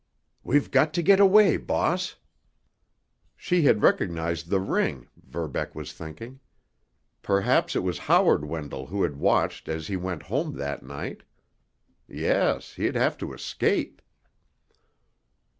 "We've 0.43 0.71
got 0.71 0.95
to 0.95 1.03
get 1.03 1.19
away, 1.19 1.57
boss!" 1.57 2.15
She 3.37 3.61
had 3.61 3.83
recognized 3.83 4.49
the 4.49 4.59
ring, 4.59 5.07
Verbeck 5.15 5.75
was 5.75 5.93
thinking. 5.93 6.39
Perhaps 7.21 7.75
it 7.75 7.83
was 7.83 7.99
Howard 7.99 8.43
Wendell 8.43 8.87
who 8.87 9.03
had 9.03 9.17
watched 9.17 9.69
as 9.69 9.85
he 9.85 9.97
went 9.97 10.23
home 10.23 10.55
that 10.55 10.81
night. 10.81 11.21
Yes—he'd 12.07 12.95
have 12.95 13.15
to 13.19 13.31
escape. 13.31 14.01